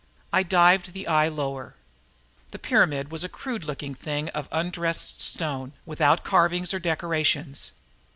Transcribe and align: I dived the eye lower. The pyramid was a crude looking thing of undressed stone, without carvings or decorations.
I 0.33 0.41
dived 0.41 0.93
the 0.93 1.05
eye 1.07 1.27
lower. 1.27 1.75
The 2.49 2.57
pyramid 2.57 3.11
was 3.11 3.23
a 3.23 3.29
crude 3.29 3.63
looking 3.63 3.93
thing 3.93 4.29
of 4.29 4.49
undressed 4.51 5.21
stone, 5.21 5.73
without 5.85 6.23
carvings 6.23 6.73
or 6.73 6.79
decorations. 6.79 7.69